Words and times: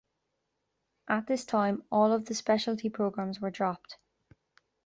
At 1.07 1.27
this 1.27 1.45
time, 1.45 1.83
all 1.91 2.11
of 2.11 2.25
the 2.25 2.33
specialty 2.33 2.89
programs 2.89 3.39
were 3.39 3.51
dropped. 3.51 3.97